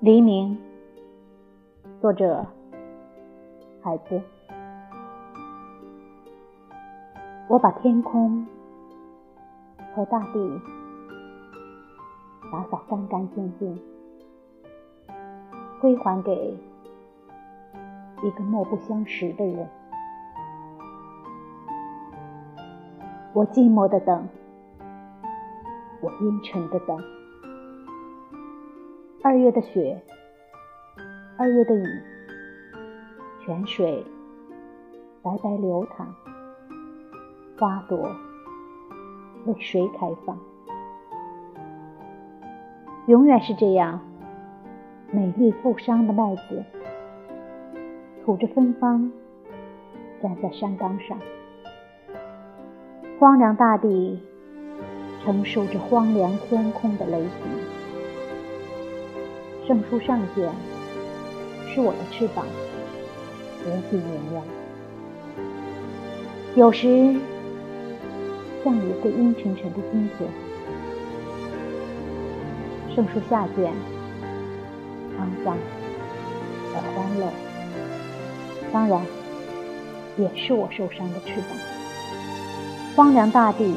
[0.00, 0.56] 黎明，
[2.00, 2.46] 作者
[3.82, 4.22] 海波。
[7.48, 8.46] 我把天空
[9.92, 10.60] 和大地
[12.52, 13.76] 打扫干干净净，
[15.80, 16.56] 归还给
[18.22, 19.68] 一个莫不相识的人。
[23.32, 24.28] 我寂寞的等，
[26.00, 26.96] 我阴沉的等。
[29.20, 30.00] 二月的雪，
[31.36, 31.84] 二月的雨，
[33.44, 34.06] 泉水
[35.22, 36.14] 白白流淌，
[37.58, 38.14] 花朵
[39.44, 40.38] 为谁开放？
[43.06, 44.00] 永远是这样，
[45.10, 46.64] 美丽负伤的麦子，
[48.24, 49.10] 吐着芬芳，
[50.22, 51.18] 站在山岗上，
[53.18, 54.22] 荒凉大地
[55.24, 57.67] 承受着荒凉天空的雷霆。
[59.68, 60.50] 圣书上卷
[61.68, 62.46] 是我的翅膀，
[63.66, 64.42] 无比明亮。
[66.56, 67.14] 有时
[68.64, 70.24] 像一个阴沉沉的金子。
[72.96, 73.70] 圣书下卷
[75.18, 75.54] 肮脏
[76.72, 77.30] 而欢乐，
[78.72, 79.02] 当然
[80.16, 81.58] 也是我受伤的翅膀。
[82.96, 83.70] 荒凉大地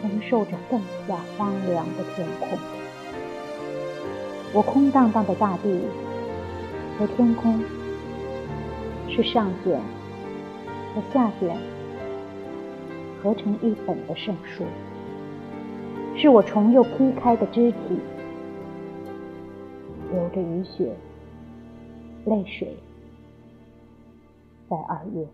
[0.00, 2.56] 承受着更加荒凉的天空。
[4.54, 5.80] 我空荡荡的大地
[6.96, 7.60] 和天空，
[9.08, 9.80] 是上卷
[10.94, 11.56] 和下卷
[13.20, 14.62] 合成一本的圣书，
[16.16, 17.78] 是我重又劈开的肢体，
[20.12, 20.94] 流着雨雪、
[22.26, 22.76] 泪水，
[24.70, 25.26] 在二月。